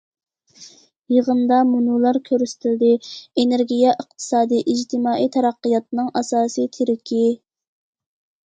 يىغىندا 1.15 1.59
مۇنۇلار 1.73 2.19
كۆرسىتىلدى: 2.29 2.89
ئېنېرگىيە 3.41 3.93
ئىقتىسادىي، 4.05 4.65
ئىجتىمائىي 4.73 5.31
تەرەققىياتنىڭ 5.37 6.11
ئاساسىي 6.23 6.71
تىرىكى. 6.79 7.25